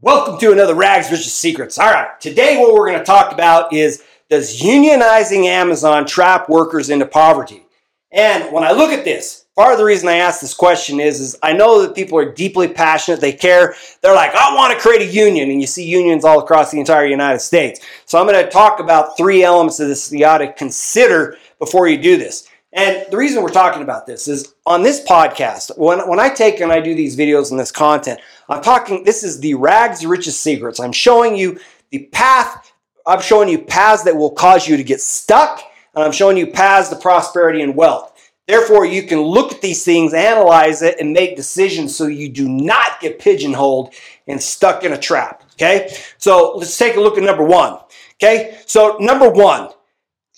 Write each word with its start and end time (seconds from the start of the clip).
Welcome 0.00 0.38
to 0.38 0.52
another 0.52 0.76
Rags 0.76 1.10
Riches 1.10 1.34
Secrets. 1.34 1.76
All 1.76 1.92
right, 1.92 2.20
today 2.20 2.56
what 2.56 2.72
we're 2.72 2.86
going 2.86 3.00
to 3.00 3.04
talk 3.04 3.32
about 3.32 3.72
is 3.72 4.04
does 4.30 4.60
unionizing 4.60 5.46
Amazon 5.46 6.06
trap 6.06 6.48
workers 6.48 6.88
into 6.88 7.04
poverty? 7.04 7.66
And 8.12 8.52
when 8.52 8.62
I 8.62 8.70
look 8.70 8.92
at 8.92 9.04
this, 9.04 9.46
part 9.56 9.72
of 9.72 9.78
the 9.78 9.84
reason 9.84 10.08
I 10.08 10.18
ask 10.18 10.40
this 10.40 10.54
question 10.54 11.00
is, 11.00 11.18
is 11.18 11.36
I 11.42 11.52
know 11.52 11.82
that 11.82 11.96
people 11.96 12.16
are 12.16 12.32
deeply 12.32 12.68
passionate, 12.68 13.20
they 13.20 13.32
care. 13.32 13.74
They're 14.00 14.14
like, 14.14 14.36
I 14.36 14.54
want 14.54 14.72
to 14.72 14.78
create 14.78 15.02
a 15.02 15.12
union, 15.12 15.50
and 15.50 15.60
you 15.60 15.66
see 15.66 15.84
unions 15.84 16.24
all 16.24 16.38
across 16.38 16.70
the 16.70 16.78
entire 16.78 17.06
United 17.06 17.40
States. 17.40 17.80
So 18.04 18.20
I'm 18.20 18.28
going 18.28 18.44
to 18.44 18.48
talk 18.48 18.78
about 18.78 19.16
three 19.16 19.42
elements 19.42 19.80
of 19.80 19.88
this 19.88 20.12
you 20.12 20.24
ought 20.24 20.38
to 20.38 20.52
consider 20.52 21.36
before 21.58 21.88
you 21.88 22.00
do 22.00 22.16
this. 22.16 22.48
And 22.72 23.06
the 23.10 23.16
reason 23.16 23.42
we're 23.42 23.48
talking 23.48 23.82
about 23.82 24.06
this 24.06 24.28
is 24.28 24.54
on 24.66 24.82
this 24.82 25.04
podcast, 25.04 25.76
when, 25.78 26.06
when 26.06 26.20
I 26.20 26.28
take 26.28 26.60
and 26.60 26.70
I 26.70 26.80
do 26.80 26.94
these 26.94 27.16
videos 27.16 27.50
and 27.50 27.58
this 27.58 27.72
content, 27.72 28.20
I'm 28.48 28.62
talking, 28.62 29.04
this 29.04 29.24
is 29.24 29.40
the 29.40 29.54
rags 29.54 30.04
riches 30.04 30.38
secrets. 30.38 30.78
I'm 30.78 30.92
showing 30.92 31.34
you 31.34 31.58
the 31.90 32.06
path, 32.12 32.72
I'm 33.06 33.22
showing 33.22 33.48
you 33.48 33.58
paths 33.58 34.02
that 34.04 34.14
will 34.14 34.30
cause 34.30 34.68
you 34.68 34.76
to 34.76 34.84
get 34.84 35.00
stuck, 35.00 35.62
and 35.94 36.04
I'm 36.04 36.12
showing 36.12 36.36
you 36.36 36.46
paths 36.46 36.90
to 36.90 36.96
prosperity 36.96 37.62
and 37.62 37.74
wealth. 37.74 38.14
Therefore, 38.46 38.84
you 38.86 39.02
can 39.02 39.20
look 39.20 39.52
at 39.52 39.60
these 39.60 39.84
things, 39.84 40.12
analyze 40.12 40.82
it, 40.82 40.96
and 41.00 41.12
make 41.12 41.36
decisions 41.36 41.96
so 41.96 42.06
you 42.06 42.28
do 42.28 42.48
not 42.48 43.00
get 43.00 43.18
pigeonholed 43.18 43.94
and 44.26 44.42
stuck 44.42 44.84
in 44.84 44.92
a 44.92 44.98
trap. 44.98 45.42
Okay? 45.52 45.94
So 46.18 46.54
let's 46.56 46.76
take 46.76 46.96
a 46.96 47.00
look 47.00 47.18
at 47.18 47.24
number 47.24 47.44
one. 47.44 47.78
Okay? 48.14 48.58
So, 48.66 48.96
number 49.00 49.28
one, 49.28 49.68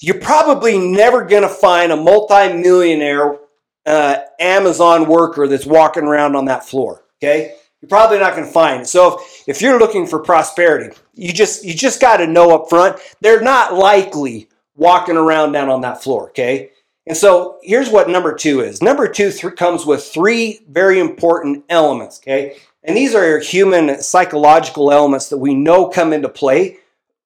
you're 0.00 0.20
probably 0.20 0.78
never 0.78 1.24
going 1.24 1.42
to 1.42 1.48
find 1.48 1.92
a 1.92 1.96
multimillionaire 1.96 3.38
uh, 3.86 4.16
Amazon 4.38 5.06
worker 5.06 5.46
that's 5.46 5.66
walking 5.66 6.04
around 6.04 6.36
on 6.36 6.46
that 6.46 6.64
floor. 6.64 7.04
Okay, 7.22 7.54
you're 7.80 7.88
probably 7.88 8.18
not 8.18 8.34
going 8.34 8.46
to 8.46 8.52
find 8.52 8.82
it. 8.82 8.86
So 8.86 9.18
if, 9.18 9.44
if 9.48 9.62
you're 9.62 9.78
looking 9.78 10.06
for 10.06 10.18
prosperity, 10.18 10.96
you 11.14 11.32
just 11.32 11.64
you 11.64 11.74
just 11.74 12.00
got 12.00 12.18
to 12.18 12.26
know 12.26 12.54
up 12.54 12.68
front 12.68 12.98
they're 13.20 13.42
not 13.42 13.74
likely 13.74 14.48
walking 14.74 15.16
around 15.16 15.52
down 15.52 15.68
on 15.68 15.82
that 15.82 16.02
floor. 16.02 16.30
Okay, 16.30 16.70
and 17.06 17.16
so 17.16 17.58
here's 17.62 17.90
what 17.90 18.08
number 18.08 18.34
two 18.34 18.60
is. 18.60 18.82
Number 18.82 19.06
two 19.06 19.30
th- 19.30 19.56
comes 19.56 19.84
with 19.84 20.04
three 20.04 20.60
very 20.68 20.98
important 20.98 21.64
elements. 21.68 22.20
Okay, 22.20 22.56
and 22.82 22.96
these 22.96 23.14
are 23.14 23.26
your 23.26 23.40
human 23.40 24.00
psychological 24.00 24.90
elements 24.90 25.28
that 25.28 25.38
we 25.38 25.54
know 25.54 25.88
come 25.88 26.14
into 26.14 26.30
play 26.30 26.78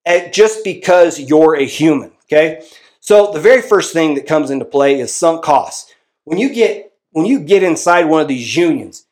eh, 0.07 0.31
just 0.31 0.65
because 0.65 1.21
you're 1.21 1.55
a 1.55 1.65
human. 1.65 2.11
Okay. 2.27 2.67
So 3.01 3.33
the 3.33 3.41
very 3.41 3.61
first 3.61 3.93
thing 3.93 4.15
that 4.15 4.27
comes 4.27 4.51
into 4.51 4.65
play 4.65 4.99
is 4.99 5.15
sunk 5.15 5.45
costs. 5.45 5.93
When 6.25 6.39
you 6.39 6.53
get 6.53 6.93
when 7.13 7.27
you 7.27 7.41
get 7.41 7.63
inside 7.63 8.05
one 8.05 8.23
of 8.23 8.29
these 8.29 8.57
unions, 8.57 9.07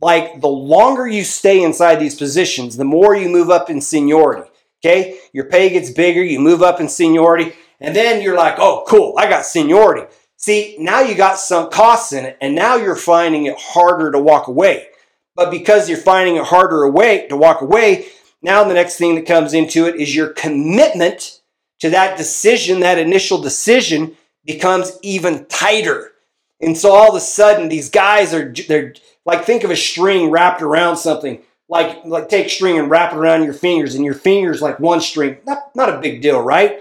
like 0.00 0.40
the 0.40 0.48
longer 0.48 1.06
you 1.06 1.24
stay 1.24 1.62
inside 1.62 1.96
these 1.96 2.16
positions, 2.16 2.76
the 2.76 2.84
more 2.84 3.14
you 3.14 3.28
move 3.28 3.50
up 3.50 3.70
in 3.70 3.80
seniority. 3.80 4.50
Okay? 4.84 5.18
Your 5.32 5.44
pay 5.46 5.70
gets 5.70 5.90
bigger, 5.90 6.22
you 6.22 6.40
move 6.40 6.62
up 6.62 6.80
in 6.80 6.88
seniority, 6.88 7.52
and 7.80 7.94
then 7.94 8.20
you're 8.20 8.36
like, 8.36 8.56
oh, 8.58 8.84
cool, 8.86 9.14
I 9.16 9.28
got 9.28 9.46
seniority. 9.46 10.06
See, 10.36 10.76
now 10.78 11.00
you 11.00 11.14
got 11.14 11.38
sunk 11.38 11.72
costs 11.72 12.12
in 12.12 12.24
it, 12.24 12.36
and 12.40 12.54
now 12.54 12.76
you're 12.76 12.96
finding 12.96 13.46
it 13.46 13.56
harder 13.58 14.10
to 14.12 14.18
walk 14.18 14.46
away. 14.46 14.88
But 15.36 15.50
because 15.50 15.88
you're 15.88 15.98
finding 15.98 16.36
it 16.36 16.44
harder 16.44 16.82
away 16.82 17.26
to 17.28 17.36
walk 17.36 17.62
away, 17.62 18.08
now 18.42 18.62
the 18.64 18.74
next 18.74 18.96
thing 18.96 19.14
that 19.14 19.26
comes 19.26 19.54
into 19.54 19.86
it 19.86 19.96
is 19.96 20.14
your 20.14 20.28
commitment 20.28 21.40
to 21.84 21.90
that 21.90 22.16
decision, 22.16 22.80
that 22.80 22.96
initial 22.96 23.42
decision 23.42 24.16
becomes 24.46 24.98
even 25.02 25.44
tighter. 25.44 26.12
And 26.58 26.78
so 26.78 26.94
all 26.94 27.10
of 27.10 27.14
a 27.14 27.20
sudden, 27.20 27.68
these 27.68 27.90
guys 27.90 28.32
are 28.32 28.54
they're 28.68 28.94
like 29.26 29.44
think 29.44 29.64
of 29.64 29.70
a 29.70 29.76
string 29.76 30.30
wrapped 30.30 30.62
around 30.62 30.96
something. 30.96 31.42
Like 31.68 32.02
like 32.06 32.30
take 32.30 32.48
string 32.48 32.78
and 32.78 32.88
wrap 32.88 33.12
it 33.12 33.18
around 33.18 33.44
your 33.44 33.52
fingers, 33.52 33.94
and 33.94 34.02
your 34.02 34.14
fingers 34.14 34.62
like 34.62 34.80
one 34.80 35.02
string. 35.02 35.36
Not 35.46 35.76
not 35.76 35.94
a 35.94 36.00
big 36.00 36.22
deal, 36.22 36.40
right? 36.40 36.80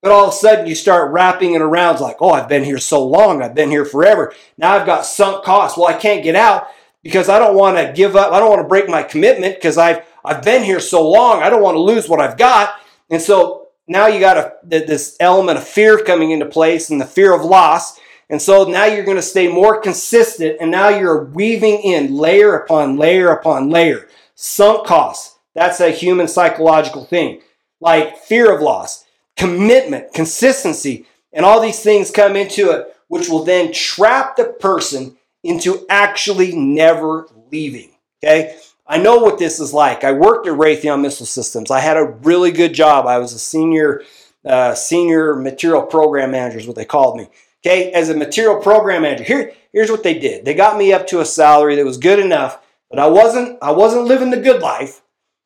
But 0.00 0.12
all 0.12 0.28
of 0.28 0.34
a 0.34 0.36
sudden, 0.36 0.68
you 0.68 0.76
start 0.76 1.10
wrapping 1.10 1.54
it 1.54 1.60
around. 1.60 1.94
It's 1.94 2.02
like, 2.02 2.18
oh, 2.20 2.30
I've 2.30 2.48
been 2.48 2.62
here 2.62 2.78
so 2.78 3.04
long. 3.04 3.42
I've 3.42 3.56
been 3.56 3.72
here 3.72 3.84
forever. 3.84 4.32
Now 4.56 4.76
I've 4.76 4.86
got 4.86 5.04
sunk 5.04 5.44
costs. 5.44 5.76
Well, 5.76 5.88
I 5.88 5.94
can't 5.94 6.22
get 6.22 6.36
out 6.36 6.68
because 7.02 7.28
I 7.28 7.40
don't 7.40 7.56
want 7.56 7.76
to 7.76 7.92
give 7.92 8.14
up. 8.14 8.32
I 8.32 8.38
don't 8.38 8.50
want 8.50 8.62
to 8.62 8.68
break 8.68 8.88
my 8.88 9.02
commitment 9.02 9.56
because 9.56 9.78
I've 9.78 10.06
I've 10.24 10.44
been 10.44 10.62
here 10.62 10.78
so 10.78 11.10
long. 11.10 11.42
I 11.42 11.50
don't 11.50 11.62
want 11.62 11.74
to 11.74 11.80
lose 11.80 12.08
what 12.08 12.20
I've 12.20 12.38
got. 12.38 12.76
And 13.10 13.20
so 13.20 13.63
now 13.86 14.06
you 14.06 14.20
got 14.20 14.36
a, 14.36 14.54
this 14.62 15.16
element 15.20 15.58
of 15.58 15.66
fear 15.66 16.02
coming 16.02 16.30
into 16.30 16.46
place 16.46 16.90
and 16.90 17.00
the 17.00 17.06
fear 17.06 17.34
of 17.34 17.44
loss. 17.44 17.98
And 18.30 18.40
so 18.40 18.64
now 18.64 18.86
you're 18.86 19.04
going 19.04 19.18
to 19.18 19.22
stay 19.22 19.48
more 19.48 19.80
consistent 19.80 20.56
and 20.60 20.70
now 20.70 20.88
you're 20.88 21.24
weaving 21.24 21.80
in 21.82 22.14
layer 22.14 22.56
upon 22.56 22.96
layer 22.96 23.28
upon 23.28 23.68
layer. 23.68 24.08
Sunk 24.34 24.86
costs. 24.86 25.38
That's 25.54 25.80
a 25.80 25.90
human 25.90 26.26
psychological 26.26 27.04
thing. 27.04 27.42
Like 27.80 28.18
fear 28.18 28.54
of 28.54 28.62
loss, 28.62 29.04
commitment, 29.36 30.14
consistency, 30.14 31.06
and 31.32 31.44
all 31.44 31.60
these 31.60 31.80
things 31.80 32.10
come 32.10 32.34
into 32.36 32.70
it, 32.70 32.96
which 33.08 33.28
will 33.28 33.44
then 33.44 33.72
trap 33.72 34.36
the 34.36 34.44
person 34.44 35.16
into 35.42 35.84
actually 35.90 36.56
never 36.56 37.28
leaving. 37.52 37.90
Okay? 38.22 38.58
I 38.86 38.98
know 38.98 39.18
what 39.18 39.38
this 39.38 39.60
is 39.60 39.72
like. 39.72 40.04
I 40.04 40.12
worked 40.12 40.46
at 40.46 40.58
Raytheon 40.58 41.00
Missile 41.00 41.26
Systems. 41.26 41.70
I 41.70 41.80
had 41.80 41.96
a 41.96 42.04
really 42.04 42.50
good 42.50 42.74
job. 42.74 43.06
I 43.06 43.18
was 43.18 43.32
a 43.32 43.38
senior 43.38 44.02
uh, 44.44 44.74
senior 44.74 45.36
material 45.36 45.82
program 45.82 46.30
manager 46.30 46.58
is 46.58 46.66
what 46.66 46.76
they 46.76 46.84
called 46.84 47.16
me. 47.16 47.28
Okay, 47.64 47.92
as 47.92 48.10
a 48.10 48.14
material 48.14 48.60
program 48.60 49.02
manager, 49.02 49.24
here 49.24 49.52
here's 49.72 49.90
what 49.90 50.02
they 50.02 50.18
did. 50.18 50.44
They 50.44 50.52
got 50.52 50.76
me 50.76 50.92
up 50.92 51.06
to 51.08 51.20
a 51.20 51.24
salary 51.24 51.76
that 51.76 51.84
was 51.84 51.96
good 51.96 52.18
enough, 52.18 52.60
but 52.90 52.98
I 52.98 53.06
wasn't 53.06 53.58
I 53.62 53.72
wasn't 53.72 54.04
living 54.04 54.30
the 54.30 54.40
good 54.40 54.60
life, 54.60 55.00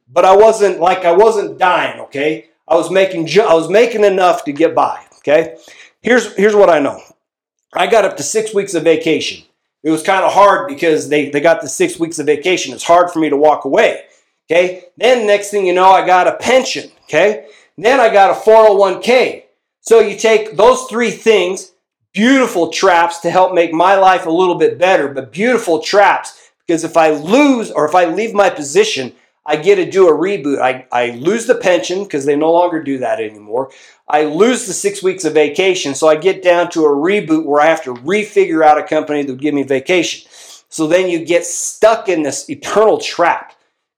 but 0.09 0.25
I 0.25 0.35
wasn't 0.35 0.81
like 0.81 1.05
I 1.05 1.13
wasn't 1.13 1.59
dying. 1.59 2.01
Okay, 2.01 2.49
I 2.67 2.75
was 2.75 2.91
making 2.91 3.29
I 3.41 3.55
was 3.55 3.71
making 3.71 4.03
enough 4.03 4.45
to 4.45 4.53
get 4.53 4.75
by. 4.75 5.05
Okay, 5.19 5.57
here's 6.03 6.35
here's 6.35 6.57
what 6.57 6.71
I 6.71 6.81
know. 6.81 7.01
I 7.73 7.87
got 7.87 8.05
up 8.05 8.17
to 8.17 8.25
six 8.25 8.53
weeks 8.53 8.75
of 8.75 8.83
vacation 8.83 9.45
it 9.83 9.91
was 9.91 10.03
kind 10.03 10.25
of 10.25 10.33
hard 10.33 10.69
because 10.69 11.09
they, 11.09 11.31
they 11.31 11.41
got 11.41 11.61
the 11.61 11.69
six 11.69 11.99
weeks 11.99 12.19
of 12.19 12.27
vacation. 12.27 12.75
It's 12.75 12.85
hard 12.85 13.11
for 13.11 13.21
me 13.21 13.31
to 13.31 13.37
walk 13.37 13.65
away. 13.65 14.05
Okay. 14.51 14.85
Then 14.97 15.27
next 15.27 15.51
thing 15.51 15.67
you 15.67 15.75
know, 15.75 15.91
I 15.91 16.07
got 16.07 16.27
a 16.27 16.37
pension. 16.37 16.91
Okay. 17.05 17.47
Then 17.77 18.01
I 18.01 18.13
got 18.13 18.31
a 18.31 18.41
401k. 18.41 19.45
So 19.81 20.01
you 20.01 20.17
take 20.17 20.57
those 20.57 20.85
three 20.85 21.11
things, 21.11 21.73
beautiful 22.13 22.71
traps 22.71 23.21
to 23.21 23.31
help 23.31 23.55
make 23.55 23.73
my 23.73 23.95
life 23.95 24.27
a 24.27 24.31
little 24.31 24.57
bit 24.57 24.79
better, 24.79 25.09
but 25.09 25.33
beautiful 25.33 25.81
traps 25.81 26.51
because 26.67 26.85
if 26.85 26.97
I 26.97 27.11
lose 27.11 27.71
or 27.71 27.89
if 27.89 27.95
I 27.95 28.05
leave 28.05 28.35
my 28.35 28.51
position, 28.51 29.15
I 29.49 29.57
get 29.57 29.77
to 29.77 29.91
do 29.91 30.09
a 30.09 30.13
reboot. 30.13 30.61
I, 30.61 30.87
I 30.93 31.13
lose 31.13 31.47
the 31.47 31.55
pension 31.55 32.05
because 32.05 32.27
they 32.27 32.37
no 32.37 32.53
longer 32.53 32.83
do 32.83 32.99
that 32.99 33.19
anymore. 33.19 33.71
I 34.07 34.25
lose 34.25 34.67
the 34.67 34.75
six 34.75 35.03
weeks 35.03 35.25
of 35.25 35.33
vacation. 35.33 35.95
So 35.95 36.07
I 36.07 36.17
get 36.17 36.43
down 36.43 36.71
to 36.73 36.85
a 36.85 36.91
reboot 36.91 37.47
where 37.47 37.63
I 37.63 37.67
have 37.67 37.83
to 37.85 37.95
refigure 37.95 38.63
out 38.63 38.77
a 38.77 38.83
company 38.83 39.23
that 39.23 39.33
would 39.33 39.41
give 39.41 39.55
me 39.55 39.63
vacation. 39.63 40.31
So 40.69 40.87
then 40.87 41.09
you 41.09 41.25
get 41.25 41.47
stuck 41.47 42.11
in 42.11 42.23
this 42.23 42.51
eternal 42.51 42.99
trap. 42.99 43.55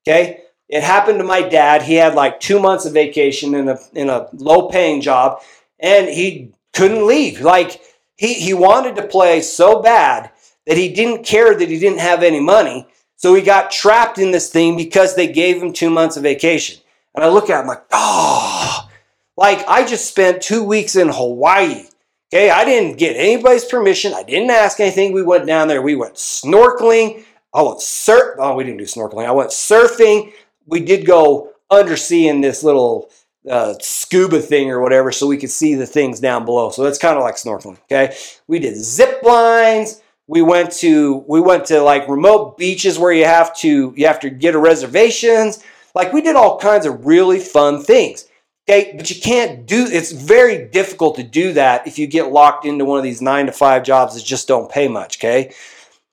Okay. 0.06 0.42
It 0.68 0.84
happened 0.84 1.18
to 1.18 1.24
my 1.24 1.42
dad. 1.42 1.82
He 1.82 1.94
had 1.94 2.14
like 2.14 2.38
two 2.38 2.60
months 2.60 2.84
of 2.84 2.92
vacation 2.92 3.56
in 3.56 3.68
a, 3.68 3.78
in 3.92 4.08
a 4.08 4.28
low 4.32 4.68
paying 4.68 5.00
job 5.00 5.42
and 5.80 6.08
he 6.08 6.52
couldn't 6.74 7.08
leave. 7.08 7.40
Like 7.40 7.80
he, 8.16 8.34
he 8.34 8.54
wanted 8.54 8.94
to 8.96 9.08
play 9.08 9.40
so 9.40 9.82
bad 9.82 10.30
that 10.66 10.76
he 10.76 10.92
didn't 10.92 11.24
care 11.24 11.56
that 11.56 11.68
he 11.68 11.80
didn't 11.80 11.98
have 11.98 12.22
any 12.22 12.38
money. 12.38 12.86
So 13.20 13.34
he 13.34 13.42
got 13.42 13.70
trapped 13.70 14.16
in 14.16 14.30
this 14.30 14.48
thing 14.48 14.78
because 14.78 15.14
they 15.14 15.26
gave 15.30 15.62
him 15.62 15.74
two 15.74 15.90
months 15.90 16.16
of 16.16 16.22
vacation. 16.22 16.80
And 17.14 17.22
I 17.22 17.28
look 17.28 17.50
at 17.50 17.60
him 17.60 17.66
like, 17.66 17.82
oh, 17.92 18.88
like 19.36 19.62
I 19.68 19.86
just 19.86 20.08
spent 20.08 20.40
two 20.40 20.64
weeks 20.64 20.96
in 20.96 21.10
Hawaii. 21.10 21.84
Okay, 22.32 22.48
I 22.48 22.64
didn't 22.64 22.96
get 22.96 23.16
anybody's 23.16 23.66
permission. 23.66 24.14
I 24.14 24.22
didn't 24.22 24.48
ask 24.48 24.80
anything. 24.80 25.12
We 25.12 25.22
went 25.22 25.46
down 25.46 25.68
there. 25.68 25.82
We 25.82 25.96
went 25.96 26.14
snorkeling. 26.14 27.22
I 27.52 27.60
went 27.60 27.82
surf. 27.82 28.36
Oh, 28.38 28.54
we 28.54 28.64
didn't 28.64 28.78
do 28.78 28.84
snorkeling. 28.84 29.26
I 29.26 29.32
went 29.32 29.50
surfing. 29.50 30.32
We 30.64 30.80
did 30.80 31.04
go 31.04 31.52
undersea 31.70 32.26
in 32.26 32.40
this 32.40 32.64
little 32.64 33.10
uh, 33.50 33.74
scuba 33.82 34.40
thing 34.40 34.70
or 34.70 34.80
whatever, 34.80 35.12
so 35.12 35.26
we 35.26 35.36
could 35.36 35.50
see 35.50 35.74
the 35.74 35.86
things 35.86 36.20
down 36.20 36.46
below. 36.46 36.70
So 36.70 36.84
that's 36.84 36.98
kind 36.98 37.18
of 37.18 37.22
like 37.22 37.34
snorkeling. 37.34 37.76
Okay, 37.82 38.16
we 38.46 38.58
did 38.58 38.76
zip 38.76 39.22
lines. 39.22 40.00
We 40.30 40.42
went 40.42 40.70
to 40.74 41.24
we 41.26 41.40
went 41.40 41.64
to 41.66 41.82
like 41.82 42.08
remote 42.08 42.56
beaches 42.56 43.00
where 43.00 43.10
you 43.10 43.24
have 43.24 43.52
to 43.58 43.92
you 43.96 44.06
have 44.06 44.20
to 44.20 44.30
get 44.30 44.54
a 44.54 44.60
reservations. 44.60 45.60
Like 45.92 46.12
we 46.12 46.22
did 46.22 46.36
all 46.36 46.56
kinds 46.56 46.86
of 46.86 47.04
really 47.04 47.40
fun 47.40 47.82
things. 47.82 48.28
Okay, 48.68 48.94
but 48.96 49.10
you 49.10 49.20
can't 49.20 49.66
do 49.66 49.88
it's 49.90 50.12
very 50.12 50.68
difficult 50.68 51.16
to 51.16 51.24
do 51.24 51.52
that 51.54 51.84
if 51.88 51.98
you 51.98 52.06
get 52.06 52.30
locked 52.30 52.64
into 52.64 52.84
one 52.84 52.96
of 52.96 53.02
these 53.02 53.20
9 53.20 53.46
to 53.46 53.52
5 53.52 53.82
jobs 53.82 54.14
that 54.14 54.22
just 54.22 54.46
don't 54.46 54.70
pay 54.70 54.86
much, 54.86 55.18
okay? 55.18 55.52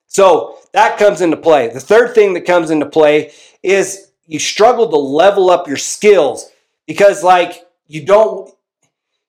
So, 0.08 0.58
that 0.72 0.98
comes 0.98 1.22
into 1.22 1.38
play. 1.38 1.68
The 1.68 1.80
third 1.80 2.16
thing 2.16 2.34
that 2.34 2.46
comes 2.46 2.72
into 2.72 2.88
play 2.88 3.34
is 3.62 4.12
you 4.26 4.40
struggle 4.40 4.90
to 4.90 4.98
level 4.98 5.52
up 5.52 5.68
your 5.68 5.78
skills 5.78 6.50
because 6.88 7.24
like 7.24 7.68
you 7.86 8.04
don't 8.04 8.50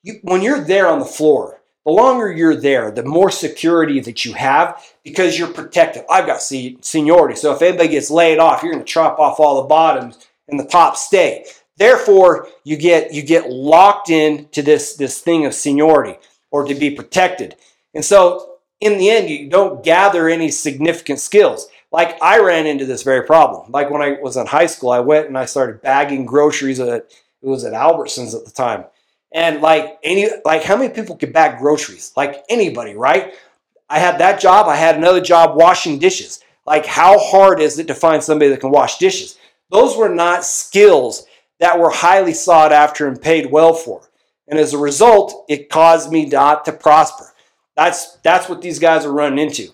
you, 0.02 0.20
when 0.22 0.40
you're 0.40 0.64
there 0.64 0.86
on 0.86 0.98
the 0.98 1.04
floor 1.04 1.57
the 1.88 1.94
longer 1.94 2.30
you're 2.30 2.54
there, 2.54 2.90
the 2.90 3.02
more 3.02 3.30
security 3.30 3.98
that 3.98 4.22
you 4.22 4.34
have 4.34 4.84
because 5.04 5.38
you're 5.38 5.48
protected. 5.48 6.04
I've 6.10 6.26
got 6.26 6.42
seniority. 6.42 7.34
So 7.34 7.54
if 7.54 7.62
anybody 7.62 7.88
gets 7.88 8.10
laid 8.10 8.38
off, 8.38 8.62
you're 8.62 8.72
going 8.72 8.84
to 8.84 8.92
chop 8.92 9.18
off 9.18 9.40
all 9.40 9.62
the 9.62 9.68
bottoms 9.68 10.28
and 10.48 10.60
the 10.60 10.66
top 10.66 10.96
stay. 10.98 11.46
Therefore, 11.78 12.46
you 12.62 12.76
get 12.76 13.14
you 13.14 13.22
get 13.22 13.48
locked 13.48 14.10
in 14.10 14.48
to 14.48 14.60
this 14.60 14.96
this 14.96 15.22
thing 15.22 15.46
of 15.46 15.54
seniority 15.54 16.18
or 16.50 16.64
to 16.64 16.74
be 16.74 16.90
protected. 16.90 17.56
And 17.94 18.04
so 18.04 18.56
in 18.82 18.98
the 18.98 19.08
end, 19.08 19.30
you 19.30 19.48
don't 19.48 19.82
gather 19.82 20.28
any 20.28 20.50
significant 20.50 21.20
skills. 21.20 21.68
Like 21.90 22.22
I 22.22 22.38
ran 22.40 22.66
into 22.66 22.84
this 22.84 23.02
very 23.02 23.24
problem. 23.24 23.72
Like 23.72 23.88
when 23.88 24.02
I 24.02 24.20
was 24.20 24.36
in 24.36 24.46
high 24.46 24.66
school, 24.66 24.90
I 24.90 25.00
went 25.00 25.28
and 25.28 25.38
I 25.38 25.46
started 25.46 25.80
bagging 25.80 26.26
groceries 26.26 26.80
at 26.80 26.88
it 26.88 27.10
was 27.40 27.64
at 27.64 27.72
Albertsons 27.72 28.34
at 28.34 28.44
the 28.44 28.50
time. 28.50 28.84
And 29.32 29.60
like 29.60 29.98
any 30.02 30.28
like 30.44 30.62
how 30.62 30.76
many 30.76 30.92
people 30.92 31.16
could 31.16 31.32
bag 31.32 31.58
groceries? 31.58 32.12
Like 32.16 32.44
anybody, 32.48 32.94
right? 32.94 33.34
I 33.90 33.98
had 33.98 34.18
that 34.18 34.40
job, 34.40 34.66
I 34.66 34.76
had 34.76 34.96
another 34.96 35.20
job 35.20 35.56
washing 35.56 35.98
dishes. 35.98 36.40
Like 36.66 36.86
how 36.86 37.18
hard 37.18 37.60
is 37.60 37.78
it 37.78 37.86
to 37.88 37.94
find 37.94 38.22
somebody 38.22 38.50
that 38.50 38.60
can 38.60 38.70
wash 38.70 38.98
dishes? 38.98 39.38
Those 39.70 39.96
were 39.96 40.08
not 40.08 40.44
skills 40.44 41.26
that 41.60 41.78
were 41.78 41.90
highly 41.90 42.32
sought 42.32 42.72
after 42.72 43.06
and 43.06 43.20
paid 43.20 43.50
well 43.50 43.74
for. 43.74 44.08
And 44.46 44.58
as 44.58 44.72
a 44.72 44.78
result, 44.78 45.44
it 45.48 45.68
caused 45.68 46.10
me 46.10 46.24
not 46.24 46.64
to 46.64 46.72
prosper. 46.72 47.32
That's 47.76 48.16
that's 48.18 48.48
what 48.48 48.62
these 48.62 48.78
guys 48.78 49.04
are 49.04 49.12
running 49.12 49.38
into. 49.38 49.72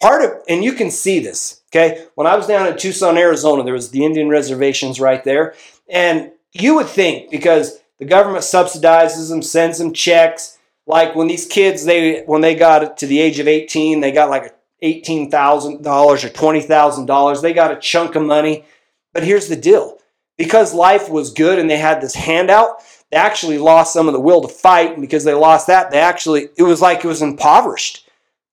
Part 0.00 0.24
of 0.24 0.42
and 0.48 0.62
you 0.62 0.72
can 0.72 0.90
see 0.90 1.18
this, 1.18 1.60
okay? 1.70 2.06
When 2.14 2.26
I 2.26 2.36
was 2.36 2.46
down 2.46 2.66
in 2.66 2.76
Tucson, 2.76 3.18
Arizona, 3.18 3.64
there 3.64 3.74
was 3.74 3.90
the 3.90 4.04
Indian 4.04 4.28
reservations 4.28 5.00
right 5.00 5.22
there. 5.24 5.54
And 5.88 6.32
you 6.52 6.76
would 6.76 6.86
think 6.86 7.30
because 7.30 7.78
the 8.02 8.08
government 8.08 8.42
subsidizes 8.42 9.28
them, 9.28 9.42
sends 9.42 9.78
them 9.78 9.92
checks, 9.92 10.58
like 10.88 11.14
when 11.14 11.28
these 11.28 11.46
kids 11.46 11.84
they 11.84 12.22
when 12.22 12.40
they 12.40 12.56
got 12.56 12.96
to 12.98 13.06
the 13.06 13.20
age 13.20 13.38
of 13.38 13.46
18, 13.46 14.00
they 14.00 14.10
got 14.10 14.28
like 14.28 14.56
$18,000 14.82 15.86
or 15.86 16.16
$20,000. 16.16 17.42
They 17.42 17.52
got 17.52 17.70
a 17.70 17.78
chunk 17.78 18.16
of 18.16 18.24
money. 18.24 18.64
But 19.14 19.22
here's 19.22 19.46
the 19.46 19.54
deal 19.54 19.98
because 20.36 20.74
life 20.74 21.08
was 21.08 21.32
good 21.32 21.60
and 21.60 21.70
they 21.70 21.76
had 21.76 22.00
this 22.00 22.16
handout, 22.16 22.82
they 23.12 23.18
actually 23.18 23.58
lost 23.58 23.92
some 23.92 24.08
of 24.08 24.14
the 24.14 24.20
will 24.20 24.42
to 24.42 24.48
fight. 24.48 24.94
And 24.94 25.00
because 25.00 25.22
they 25.22 25.34
lost 25.34 25.68
that, 25.68 25.92
they 25.92 26.00
actually, 26.00 26.48
it 26.58 26.64
was 26.64 26.80
like 26.80 27.04
it 27.04 27.08
was 27.08 27.22
impoverished. 27.22 28.04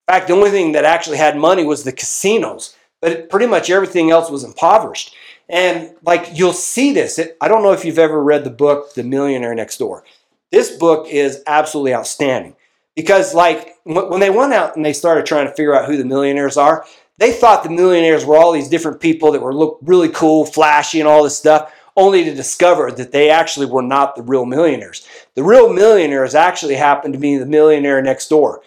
In 0.07 0.13
fact, 0.13 0.27
the 0.27 0.35
only 0.35 0.51
thing 0.51 0.73
that 0.73 0.85
actually 0.85 1.17
had 1.17 1.37
money 1.37 1.65
was 1.65 1.83
the 1.83 1.91
casinos, 1.91 2.75
but 3.01 3.31
pretty 3.31 3.47
much 3.47 3.71
everything 3.71 4.11
else 4.11 4.29
was 4.29 4.43
impoverished. 4.43 5.15
And 5.49 5.95
like 6.03 6.37
you'll 6.37 6.53
see 6.53 6.93
this. 6.93 7.17
It, 7.17 7.35
I 7.41 7.47
don't 7.47 7.63
know 7.63 7.73
if 7.73 7.83
you've 7.83 7.99
ever 7.99 8.21
read 8.23 8.43
the 8.43 8.51
book, 8.51 8.93
The 8.93 9.03
Millionaire 9.03 9.55
Next 9.55 9.77
Door. 9.77 10.03
This 10.51 10.75
book 10.77 11.07
is 11.07 11.43
absolutely 11.47 11.93
outstanding 11.93 12.55
because, 12.95 13.35
like, 13.35 13.75
when 13.83 14.19
they 14.19 14.29
went 14.29 14.53
out 14.53 14.75
and 14.75 14.83
they 14.83 14.93
started 14.93 15.25
trying 15.25 15.47
to 15.47 15.53
figure 15.53 15.75
out 15.75 15.85
who 15.85 15.95
the 15.95 16.05
millionaires 16.05 16.57
are, 16.57 16.85
they 17.17 17.31
thought 17.31 17.63
the 17.63 17.69
millionaires 17.69 18.25
were 18.25 18.37
all 18.37 18.51
these 18.51 18.69
different 18.69 18.99
people 18.99 19.31
that 19.31 19.41
were 19.41 19.53
look 19.53 19.77
really 19.81 20.09
cool, 20.09 20.45
flashy, 20.45 20.99
and 20.99 21.07
all 21.07 21.23
this 21.23 21.37
stuff, 21.37 21.71
only 21.95 22.23
to 22.23 22.33
discover 22.33 22.91
that 22.91 23.11
they 23.11 23.29
actually 23.29 23.65
were 23.65 23.81
not 23.81 24.15
the 24.15 24.23
real 24.23 24.45
millionaires. 24.45 25.05
The 25.35 25.43
real 25.43 25.71
millionaires 25.71 26.33
actually 26.33 26.75
happened 26.75 27.13
to 27.13 27.19
be 27.19 27.37
the 27.37 27.45
millionaire 27.45 28.01
next 28.01 28.29
door. 28.29 28.61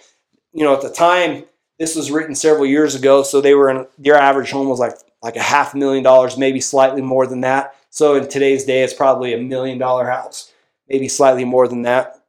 You 0.52 0.64
know, 0.64 0.75
at 0.75 0.82
the 0.82 0.90
time, 0.90 1.44
this 1.79 1.96
was 1.96 2.11
written 2.11 2.34
several 2.34 2.67
years 2.67 2.94
ago, 2.94 3.23
so 3.23 3.40
they 3.40 3.55
were 3.55 3.70
in 3.70 3.87
their 3.99 4.17
average 4.17 4.50
home 4.50 4.69
was 4.69 4.79
like 4.79 4.94
like 5.22 5.36
a 5.36 5.42
half 5.42 5.74
million 5.74 6.02
dollars, 6.02 6.36
maybe 6.36 6.60
slightly 6.60 7.02
more 7.02 7.26
than 7.26 7.42
that. 7.42 7.74
So 7.90 8.16
in 8.16 8.28
today's 8.28 8.64
day, 8.64 8.82
it's 8.82 8.94
probably 8.94 9.34
a 9.34 9.38
million 9.38 9.78
dollar 9.78 10.06
house, 10.06 10.52
maybe 10.88 11.08
slightly 11.08 11.44
more 11.44 11.69
than 11.69 11.82
that. 11.82 12.20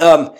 Um, 0.00 0.34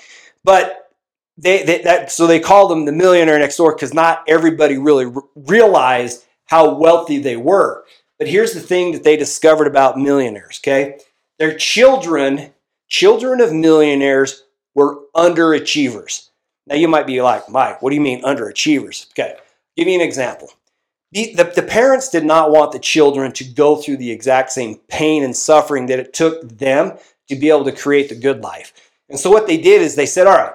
but 0.45 0.91
they, 1.39 1.63
they 1.65 1.83
that 1.83 2.11
so 2.11 2.27
they 2.27 2.41
called 2.41 2.71
them 2.71 2.85
the 2.85 2.93
millionaire 2.93 3.39
next 3.39 3.57
door 3.57 3.75
because 3.75 3.95
not 3.95 4.25
everybody 4.27 4.79
really 4.79 5.13
realized 5.35 6.25
how 6.47 6.75
wealthy 6.75 7.19
they 7.19 7.37
were. 7.37 7.85
But 8.19 8.29
here's 8.29 8.53
the 8.53 8.61
thing 8.61 8.93
that 8.93 9.05
they 9.05 9.17
discovered 9.17 9.67
about 9.67 9.99
millionaires, 9.99 10.61
okay? 10.63 10.99
Their 11.39 11.57
children, 11.57 12.55
children 12.89 13.41
of 13.43 13.53
millionaires, 13.53 14.45
were 14.75 15.01
underachievers. 15.15 16.31
Now 16.67 16.77
you 16.77 16.89
might 16.89 17.07
be 17.07 17.21
like, 17.21 17.49
Mike, 17.49 17.83
what 17.83 17.91
do 17.91 17.97
you 17.97 18.01
mean 18.01 18.23
underachievers? 18.23 19.11
Okay, 19.11 19.37
give 19.77 19.87
me 19.87 19.95
an 19.95 20.01
example. 20.01 20.51
The, 21.13 21.35
the, 21.35 21.45
the, 21.45 21.63
parents 21.63 22.09
did 22.09 22.25
not 22.25 22.51
want 22.51 22.73
the 22.73 22.79
children 22.79 23.33
to 23.33 23.45
go 23.45 23.77
through 23.77 23.99
the 23.99 24.11
exact 24.11 24.51
same 24.51 24.81
pain 24.89 25.23
and 25.23 25.37
suffering 25.37 25.87
that 25.87 26.01
it 26.01 26.13
took 26.13 26.49
them 26.59 26.99
to 27.29 27.37
be 27.37 27.49
able 27.49 27.65
to 27.65 27.73
create 27.73 28.09
the 28.09 28.17
good 28.17 28.43
life. 28.43 28.73
And 29.09 29.19
so 29.19 29.31
what 29.31 29.47
they 29.47 29.57
did 29.57 29.83
is 29.83 29.95
they 29.95 30.07
said, 30.07 30.27
all 30.27 30.37
right, 30.37 30.53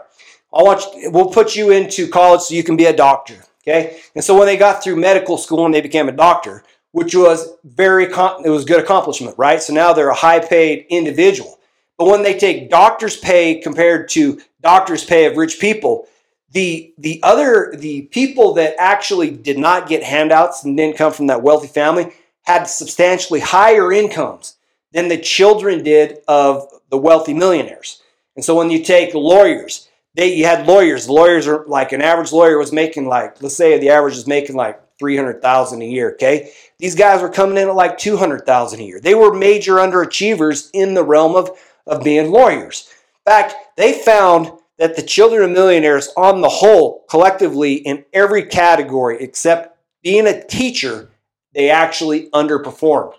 I 0.53 0.61
want 0.63 0.83
you, 0.95 1.09
we'll 1.09 1.31
put 1.31 1.55
you 1.55 1.71
into 1.71 2.07
college 2.07 2.41
so 2.41 2.53
you 2.53 2.63
can 2.63 2.75
be 2.75 2.85
a 2.85 2.95
doctor. 2.95 3.35
Okay. 3.63 4.01
And 4.15 4.23
so 4.23 4.37
when 4.37 4.47
they 4.47 4.57
got 4.57 4.83
through 4.83 4.97
medical 4.97 5.37
school 5.37 5.65
and 5.65 5.73
they 5.73 5.81
became 5.81 6.09
a 6.09 6.13
doctor, 6.13 6.63
which 6.91 7.15
was 7.15 7.53
very, 7.63 8.05
it 8.05 8.49
was 8.49 8.65
good 8.65 8.79
accomplishment, 8.79 9.35
right? 9.37 9.61
So 9.61 9.73
now 9.73 9.93
they're 9.93 10.09
a 10.09 10.15
high 10.15 10.39
paid 10.39 10.85
individual. 10.89 11.59
But 11.97 12.07
when 12.07 12.23
they 12.23 12.37
take 12.37 12.69
doctor's 12.69 13.15
pay 13.15 13.59
compared 13.59 14.09
to 14.09 14.41
doctor's 14.61 15.05
pay 15.05 15.25
of 15.25 15.37
rich 15.37 15.59
people, 15.59 16.07
the 16.51 16.93
the 16.97 17.19
other 17.23 17.73
the 17.77 18.03
people 18.03 18.53
that 18.55 18.75
actually 18.77 19.31
did 19.31 19.57
not 19.57 19.87
get 19.87 20.03
handouts 20.03 20.63
and 20.63 20.75
didn't 20.75 20.97
come 20.97 21.13
from 21.13 21.27
that 21.27 21.43
wealthy 21.43 21.67
family 21.67 22.11
had 22.43 22.65
substantially 22.65 23.39
higher 23.39 23.91
incomes 23.91 24.57
than 24.91 25.07
the 25.07 25.17
children 25.17 25.83
did 25.83 26.19
of 26.27 26.67
the 26.89 26.97
wealthy 26.97 27.33
millionaires. 27.33 28.01
And 28.35 28.43
so 28.43 28.55
when 28.55 28.69
you 28.69 28.83
take 28.83 29.13
lawyers, 29.13 29.87
they 30.15 30.35
you 30.35 30.45
had 30.45 30.67
lawyers. 30.67 31.07
Lawyers 31.07 31.47
are 31.47 31.65
like 31.67 31.93
an 31.93 32.01
average 32.01 32.31
lawyer 32.31 32.57
was 32.57 32.73
making 32.73 33.07
like 33.07 33.41
let's 33.41 33.55
say 33.55 33.77
the 33.77 33.89
average 33.89 34.15
is 34.15 34.27
making 34.27 34.55
like 34.55 34.81
three 34.99 35.15
hundred 35.15 35.41
thousand 35.41 35.81
a 35.81 35.85
year. 35.85 36.11
Okay, 36.13 36.51
these 36.79 36.95
guys 36.95 37.21
were 37.21 37.29
coming 37.29 37.57
in 37.57 37.69
at 37.69 37.75
like 37.75 37.97
two 37.97 38.17
hundred 38.17 38.45
thousand 38.45 38.81
a 38.81 38.83
year. 38.83 38.99
They 38.99 39.15
were 39.15 39.33
major 39.33 39.75
underachievers 39.75 40.69
in 40.73 40.95
the 40.95 41.03
realm 41.03 41.35
of 41.35 41.51
of 41.87 42.03
being 42.03 42.31
lawyers. 42.31 42.89
In 43.25 43.31
fact, 43.31 43.55
they 43.77 43.93
found 43.93 44.51
that 44.77 44.95
the 44.95 45.03
children 45.03 45.43
of 45.43 45.51
millionaires, 45.51 46.09
on 46.17 46.41
the 46.41 46.49
whole, 46.49 47.05
collectively 47.09 47.75
in 47.75 48.05
every 48.13 48.43
category 48.43 49.17
except 49.19 49.77
being 50.01 50.27
a 50.27 50.43
teacher, 50.43 51.09
they 51.53 51.69
actually 51.69 52.29
underperformed. 52.31 53.13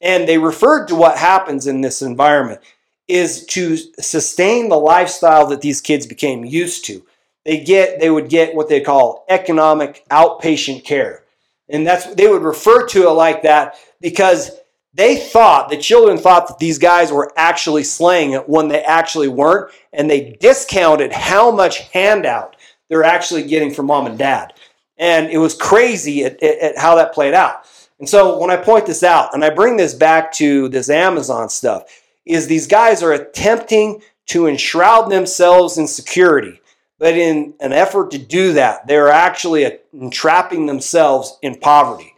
And 0.00 0.28
they 0.28 0.38
referred 0.38 0.86
to 0.86 0.94
what 0.94 1.18
happens 1.18 1.66
in 1.66 1.80
this 1.80 2.02
environment 2.02 2.60
is 3.08 3.44
to 3.46 3.76
sustain 4.00 4.68
the 4.68 4.76
lifestyle 4.76 5.46
that 5.48 5.60
these 5.60 5.80
kids 5.80 6.06
became 6.06 6.44
used 6.44 6.84
to. 6.86 7.04
They 7.44 7.62
get 7.62 8.00
they 8.00 8.10
would 8.10 8.28
get 8.28 8.54
what 8.54 8.68
they 8.68 8.80
call 8.80 9.24
economic 9.28 10.04
outpatient 10.10 10.84
care. 10.84 11.24
And 11.68 11.86
that's 11.86 12.06
they 12.14 12.28
would 12.28 12.42
refer 12.42 12.86
to 12.88 13.08
it 13.08 13.12
like 13.12 13.42
that 13.42 13.76
because 14.00 14.52
they 14.94 15.16
thought 15.16 15.68
the 15.68 15.76
children 15.76 16.18
thought 16.18 16.48
that 16.48 16.58
these 16.58 16.78
guys 16.78 17.10
were 17.10 17.32
actually 17.36 17.84
slaying 17.84 18.32
it 18.32 18.48
when 18.48 18.68
they 18.68 18.82
actually 18.82 19.28
weren't 19.28 19.72
and 19.92 20.10
they 20.10 20.36
discounted 20.40 21.12
how 21.12 21.50
much 21.50 21.78
handout 21.90 22.56
they're 22.88 23.04
actually 23.04 23.42
getting 23.42 23.72
from 23.72 23.86
mom 23.86 24.06
and 24.06 24.18
dad 24.18 24.52
and 24.98 25.30
it 25.30 25.38
was 25.38 25.54
crazy 25.54 26.24
at, 26.24 26.42
at, 26.42 26.58
at 26.58 26.78
how 26.78 26.94
that 26.94 27.14
played 27.14 27.34
out 27.34 27.66
and 27.98 28.08
so 28.08 28.38
when 28.38 28.50
i 28.50 28.56
point 28.56 28.86
this 28.86 29.02
out 29.02 29.34
and 29.34 29.44
i 29.44 29.50
bring 29.50 29.76
this 29.76 29.94
back 29.94 30.32
to 30.32 30.68
this 30.68 30.90
amazon 30.90 31.48
stuff 31.48 31.84
is 32.24 32.46
these 32.46 32.66
guys 32.66 33.02
are 33.02 33.12
attempting 33.12 34.00
to 34.26 34.46
enshroud 34.46 35.10
themselves 35.10 35.78
in 35.78 35.86
security. 35.86 36.60
But 36.98 37.16
in 37.16 37.54
an 37.60 37.72
effort 37.72 38.12
to 38.12 38.18
do 38.18 38.52
that, 38.52 38.86
they're 38.86 39.08
actually 39.08 39.78
entrapping 39.92 40.66
themselves 40.66 41.36
in 41.42 41.56
poverty. 41.56 42.14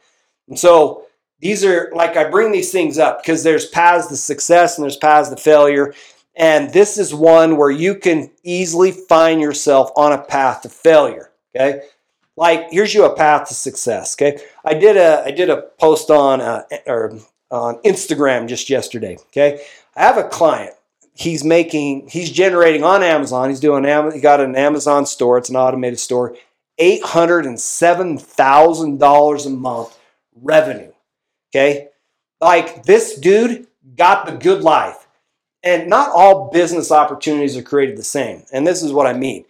And 0.48 0.58
so 0.58 1.03
these 1.44 1.62
are 1.62 1.92
like 1.94 2.16
I 2.16 2.24
bring 2.24 2.50
these 2.52 2.72
things 2.72 2.98
up 2.98 3.22
because 3.22 3.42
there's 3.42 3.66
paths 3.66 4.06
to 4.06 4.16
success 4.16 4.78
and 4.78 4.82
there's 4.82 4.96
paths 4.96 5.28
to 5.28 5.36
failure. 5.36 5.92
And 6.34 6.72
this 6.72 6.96
is 6.96 7.12
one 7.14 7.58
where 7.58 7.70
you 7.70 7.96
can 7.96 8.30
easily 8.42 8.92
find 8.92 9.42
yourself 9.42 9.90
on 9.94 10.12
a 10.12 10.22
path 10.22 10.62
to 10.62 10.70
failure. 10.70 11.32
Okay. 11.54 11.82
Like 12.34 12.68
here's 12.70 12.94
you 12.94 13.04
a 13.04 13.14
path 13.14 13.48
to 13.48 13.54
success. 13.54 14.16
Okay. 14.16 14.42
I 14.64 14.72
did 14.72 14.96
a 14.96 15.22
I 15.26 15.32
did 15.32 15.50
a 15.50 15.60
post 15.78 16.10
on 16.10 16.40
uh, 16.40 16.62
or 16.86 17.18
on 17.50 17.76
Instagram 17.82 18.48
just 18.48 18.70
yesterday. 18.70 19.18
Okay. 19.26 19.62
I 19.94 20.02
have 20.02 20.16
a 20.16 20.24
client. 20.24 20.72
He's 21.12 21.44
making, 21.44 22.08
he's 22.08 22.30
generating 22.30 22.84
on 22.84 23.02
Amazon. 23.02 23.50
He's 23.50 23.60
doing, 23.60 23.84
he 23.84 24.20
got 24.20 24.40
an 24.40 24.56
Amazon 24.56 25.04
store. 25.06 25.36
It's 25.38 25.50
an 25.50 25.56
automated 25.56 26.00
store. 26.00 26.34
$807,000 26.80 29.46
a 29.46 29.50
month 29.50 29.98
revenue. 30.34 30.90
Okay. 31.54 31.88
Like 32.40 32.82
this 32.82 33.18
dude 33.18 33.68
got 33.96 34.26
the 34.26 34.32
good 34.32 34.62
life. 34.62 35.06
And 35.62 35.88
not 35.88 36.10
all 36.12 36.50
business 36.50 36.90
opportunities 36.90 37.56
are 37.56 37.62
created 37.62 37.96
the 37.96 38.04
same. 38.04 38.44
And 38.52 38.66
this 38.66 38.82
is 38.82 38.92
what 38.92 39.06
I 39.06 39.14
mean. 39.14 39.44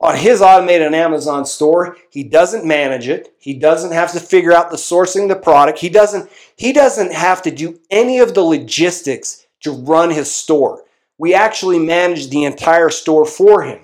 On 0.00 0.16
his 0.16 0.42
automated 0.42 0.92
Amazon 0.92 1.46
store, 1.46 1.96
he 2.10 2.22
doesn't 2.24 2.66
manage 2.66 3.08
it. 3.08 3.34
He 3.38 3.54
doesn't 3.54 3.92
have 3.92 4.12
to 4.12 4.20
figure 4.20 4.52
out 4.52 4.70
the 4.70 4.76
sourcing 4.76 5.28
the 5.28 5.36
product. 5.36 5.78
He 5.78 5.88
doesn't 5.88 6.30
he 6.56 6.72
doesn't 6.72 7.12
have 7.12 7.42
to 7.42 7.50
do 7.50 7.78
any 7.90 8.18
of 8.18 8.34
the 8.34 8.42
logistics 8.42 9.46
to 9.60 9.70
run 9.70 10.10
his 10.10 10.30
store. 10.30 10.82
We 11.18 11.32
actually 11.32 11.78
manage 11.78 12.28
the 12.28 12.44
entire 12.44 12.90
store 12.90 13.24
for 13.24 13.62
him. 13.62 13.80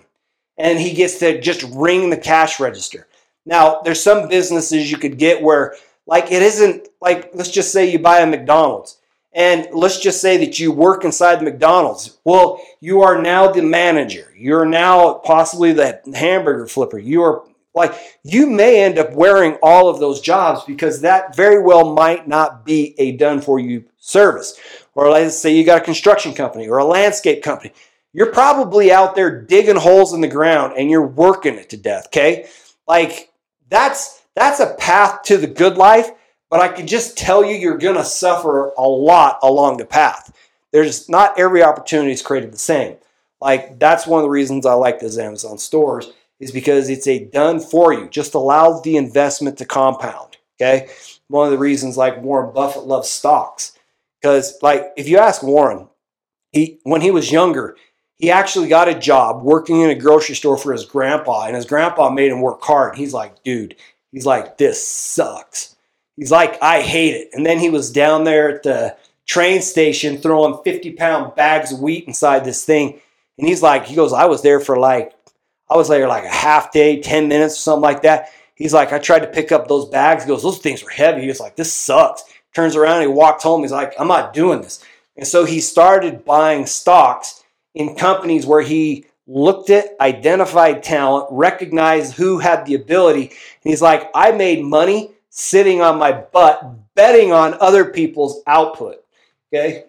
And 0.59 0.79
he 0.79 0.93
gets 0.93 1.19
to 1.21 1.41
just 1.41 1.63
ring 1.73 2.11
the 2.11 2.17
cash 2.17 2.61
register. 2.61 3.09
Now, 3.45 3.81
there's 3.81 4.03
some 4.03 4.29
businesses 4.29 4.91
you 4.91 4.99
could 4.99 5.19
get 5.19 5.43
where, 5.43 5.75
like, 6.13 6.31
it 6.31 6.43
isn't 6.43 6.89
like, 7.01 7.31
let's 7.33 7.51
just 7.51 7.73
say 7.73 7.91
you 7.91 7.99
buy 7.99 8.19
a 8.21 8.27
McDonald's 8.27 8.99
And 9.33 9.67
let's 9.73 9.99
just 9.99 10.21
say 10.21 10.37
that 10.39 10.59
you 10.59 10.71
work 10.73 11.05
inside 11.05 11.37
the 11.37 11.45
McDonald's. 11.45 12.19
Well, 12.25 12.61
you 12.81 13.01
are 13.01 13.21
now 13.21 13.51
the 13.51 13.63
manager. 13.63 14.33
You're 14.37 14.67
now 14.67 15.15
possibly 15.15 15.73
the 15.73 16.01
hamburger 16.15 16.67
flipper. 16.67 16.99
You 16.99 17.23
are 17.23 17.45
like, 17.75 17.95
you 18.23 18.47
may 18.47 18.83
end 18.83 18.99
up 18.99 19.13
wearing 19.15 19.57
all 19.63 19.89
of 19.89 20.01
those 20.01 20.21
jobs 20.21 20.63
because 20.67 21.01
that 21.01 21.35
very 21.35 21.63
well 21.63 21.95
might 21.95 22.29
not 22.29 22.67
be 22.67 22.95
a 22.99 23.17
done 23.17 23.41
for 23.41 23.59
you 23.59 23.85
service. 23.97 24.61
Or 24.95 25.09
let's 25.09 25.39
say 25.39 25.57
you 25.57 25.65
got 25.65 25.81
a 25.81 25.85
construction 25.85 26.35
company 26.35 26.69
or 26.69 26.77
a 26.77 26.85
landscape 26.85 27.43
company. 27.43 27.73
You're 28.13 28.33
probably 28.33 28.93
out 28.93 29.17
there 29.17 29.41
digging 29.41 29.77
holes 29.77 30.13
in 30.13 30.21
the 30.21 30.29
ground 30.29 30.75
and 30.77 30.91
you're 30.91 31.07
working 31.07 31.55
it 31.55 31.71
to 31.71 31.79
death, 31.79 32.09
okay? 32.09 32.47
Like 32.87 33.31
that's 33.71 34.22
that's 34.35 34.61
a 34.61 34.75
path 34.75 35.23
to 35.25 35.37
the 35.37 35.47
good 35.47 35.77
life, 35.77 36.11
but 36.51 36.61
I 36.61 36.69
can 36.69 36.87
just 36.87 37.17
tell 37.17 37.45
you 37.45 37.57
you're 37.57 37.79
going 37.79 37.97
to 37.97 38.05
suffer 38.05 38.73
a 38.77 38.83
lot 38.83 39.39
along 39.43 39.77
the 39.77 39.85
path. 39.85 40.33
There's 40.73 41.09
not 41.09 41.39
every 41.39 41.63
opportunity 41.63 42.13
is 42.13 42.23
created 42.23 42.53
the 42.53 42.59
same. 42.59 42.97
Like 43.41 43.79
that's 43.79 44.07
one 44.07 44.21
of 44.21 44.25
the 44.25 44.31
reasons 44.31 44.67
I 44.67 44.75
like 44.75 45.01
those 45.01 45.19
Amazon 45.19 45.59
stores 45.59 46.13
is 46.41 46.53
because 46.53 46.89
it's 46.89 47.07
a 47.07 47.25
done 47.25 47.61
for 47.61 47.93
you. 47.93 48.09
Just 48.09 48.35
allow 48.35 48.81
the 48.81 48.97
investment 48.97 49.59
to 49.59 49.65
compound. 49.65 50.37
Okay. 50.61 50.89
One 51.29 51.47
of 51.47 51.53
the 51.53 51.59
reasons 51.59 51.97
like 51.97 52.23
Warren 52.23 52.53
Buffett 52.53 52.85
loves 52.85 53.09
stocks. 53.09 53.79
Because 54.21 54.59
like 54.63 54.93
if 54.97 55.09
you 55.09 55.19
ask 55.19 55.43
Warren, 55.43 55.89
he 56.53 56.79
when 56.85 57.01
he 57.01 57.11
was 57.11 57.33
younger, 57.33 57.77
he 58.19 58.31
actually 58.31 58.69
got 58.69 58.89
a 58.89 58.99
job 58.99 59.43
working 59.43 59.81
in 59.81 59.91
a 59.91 59.97
grocery 59.97 60.37
store 60.37 60.57
for 60.57 60.73
his 60.73 60.85
grandpa, 60.85 61.47
and 61.47 61.57
his 61.57 61.65
grandpa 61.65 62.09
made 62.09 62.31
him 62.31 62.41
work 62.41 62.63
hard. 62.63 62.97
He's 62.97 63.13
like, 63.13 63.43
dude, 63.43 63.75
he's 64.13 64.27
like, 64.27 64.59
this 64.59 64.87
sucks. 64.87 65.77
He's 66.17 66.31
like, 66.31 66.63
I 66.63 66.83
hate 66.83 67.15
it. 67.15 67.31
And 67.33 67.45
then 67.45 67.59
he 67.59 67.71
was 67.71 67.91
down 67.91 68.25
there 68.25 68.57
at 68.57 68.63
the 68.63 68.97
train 69.27 69.63
station 69.63 70.19
throwing 70.19 70.63
50 70.63 70.93
pound 70.93 71.35
bags 71.35 71.73
of 71.73 71.81
wheat 71.81 72.05
inside 72.07 72.45
this 72.45 72.65
thing. 72.65 73.01
And 73.39 73.49
he's 73.49 73.63
like, 73.63 73.87
he 73.87 73.97
goes, 73.97 74.13
I 74.13 74.27
was 74.27 74.43
there 74.43 74.61
for 74.61 74.79
like, 74.79 75.15
I 75.71 75.77
was 75.77 75.89
there 75.89 76.07
like 76.07 76.25
a 76.25 76.29
half 76.29 76.71
day, 76.71 77.01
10 77.01 77.29
minutes, 77.29 77.55
or 77.55 77.59
something 77.59 77.83
like 77.83 78.03
that. 78.03 78.31
He's 78.55 78.75
like, 78.75 78.93
I 78.93 78.99
tried 78.99 79.21
to 79.21 79.27
pick 79.27 79.51
up 79.51 79.67
those 79.67 79.89
bags. 79.89 80.25
He 80.25 80.29
goes, 80.29 80.43
those 80.43 80.59
things 80.59 80.85
were 80.85 80.91
heavy. 80.91 81.23
He's 81.23 81.41
like, 81.41 81.57
this 81.57 81.73
sucks. 81.73 82.25
Turns 82.55 82.77
around, 82.77 83.01
he 83.01 83.07
walked 83.07 83.43
home. 83.43 83.63
He's 83.63 83.73
like, 83.73 83.95
I'm 83.99 84.09
not 84.09 84.35
doing 84.35 84.61
this. 84.61 84.85
And 85.17 85.27
so 85.27 85.45
he 85.45 85.61
started 85.61 86.25
buying 86.25 86.67
stocks 86.67 87.43
in 87.75 87.97
companies 87.97 88.45
where 88.45 88.61
he 88.61 89.07
looked 89.27 89.71
at, 89.71 89.97
identified 90.01 90.83
talent, 90.83 91.29
recognized 91.31 92.15
who 92.15 92.39
had 92.39 92.67
the 92.67 92.75
ability. 92.75 93.29
And 93.29 93.71
he's 93.71 93.83
like, 93.83 94.11
I 94.15 94.33
made 94.33 94.65
money 94.65 95.13
sitting 95.31 95.81
on 95.81 95.99
my 95.99 96.13
butt, 96.13 96.95
betting 96.95 97.33
on 97.33 97.57
other 97.61 97.87
people's 97.87 98.43
output. 98.47 99.05
Okay? 99.53 99.85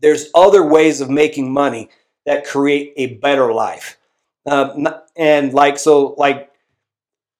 There's 0.00 0.30
other 0.34 0.64
ways 0.66 1.00
of 1.00 1.10
making 1.10 1.52
money 1.52 1.90
that 2.26 2.46
create 2.46 2.92
a 2.96 3.14
better 3.14 3.52
life. 3.52 3.98
Um, 4.46 4.88
and 5.16 5.52
like, 5.54 5.78
so, 5.78 6.14
like, 6.18 6.50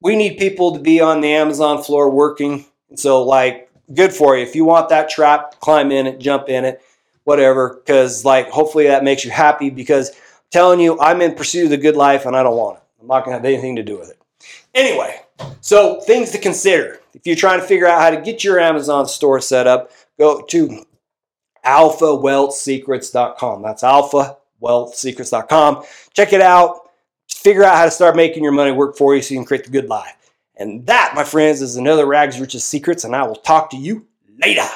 we 0.01 0.17
need 0.17 0.39
people 0.39 0.73
to 0.73 0.81
be 0.81 1.01
on 1.01 1.21
the 1.21 1.33
Amazon 1.33 1.83
floor 1.83 2.11
working. 2.11 2.65
So, 2.97 3.23
like, 3.23 3.71
good 3.93 4.13
for 4.13 4.37
you. 4.37 4.43
If 4.43 4.57
you 4.57 4.65
want 4.65 4.89
that 4.89 5.11
trap, 5.11 5.61
climb 5.61 5.93
in 5.93 6.07
it, 6.07 6.19
jump 6.19 6.49
in 6.49 6.65
it 6.65 6.83
whatever, 7.25 7.81
because 7.85 8.25
like 8.25 8.49
hopefully 8.51 8.87
that 8.87 9.05
makes 9.05 9.25
you 9.25 9.31
happy 9.31 9.71
because 9.71 10.13
telling 10.53 10.79
you, 10.79 11.01
I'm 11.01 11.21
in 11.21 11.35
pursuit 11.35 11.65
of 11.65 11.71
the 11.71 11.77
good 11.77 11.97
life 11.97 12.27
and 12.27 12.37
I 12.37 12.43
don't 12.43 12.57
want 12.57 12.79
it. 12.79 12.85
I'm 13.01 13.09
not 13.09 13.25
gonna 13.25 13.37
have 13.37 13.45
anything 13.45 13.77
to 13.77 13.83
do 13.83 13.99
with 13.99 14.11
it. 14.11 14.19
Anyway, 14.75 15.21
so 15.61 16.01
things 16.01 16.31
to 16.31 16.39
consider. 16.39 17.01
If 17.15 17.27
you're 17.27 17.37
trying 17.37 17.61
to 17.61 17.67
figure 17.67 17.87
out 17.87 18.01
how 18.01 18.09
to 18.11 18.21
get 18.21 18.45
your 18.45 18.61
Amazon 18.61 19.09
store 19.09 19.41
set 19.41 19.67
up, 19.67 19.91
go 20.19 20.43
to 20.43 20.85
alphawealthsecrets.com. 21.65 23.63
That's 23.63 23.83
alphawealthsecrets.com. 23.83 25.85
Check 26.15 26.33
it 26.33 26.41
out. 26.41 26.79
Figure 27.29 27.65
out 27.65 27.77
how 27.77 27.85
to 27.85 27.91
start 27.91 28.17
making 28.17 28.43
your 28.43 28.53
money 28.53 28.73
work 28.73 28.97
for 28.97 29.15
you 29.15 29.21
so 29.23 29.35
you 29.35 29.41
can 29.41 29.47
create 29.47 29.65
the 29.65 29.71
good 29.71 29.89
life. 29.89 30.17
And 30.57 30.87
that, 30.87 31.13
my 31.15 31.25
friends, 31.25 31.63
is 31.63 31.77
another 31.77 32.07
Rags 32.07 32.39
Riches 32.39 32.65
Secrets, 32.65 33.05
and 33.05 33.17
I 33.17 33.27
will 33.27 33.37
talk 33.37 33.71
to 33.71 33.77
you 33.77 34.07
later. 34.43 34.69